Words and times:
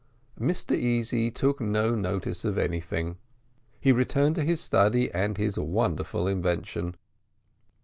Mr 0.39 0.75
Easy 0.75 1.29
took 1.29 1.61
no 1.61 1.93
notice 1.93 2.43
of 2.43 2.57
anything; 2.57 3.19
he 3.79 3.91
returned 3.91 4.33
to 4.33 4.43
his 4.43 4.59
study 4.59 5.11
and 5.11 5.37
his 5.37 5.59
wonderful 5.59 6.25
invention. 6.27 6.95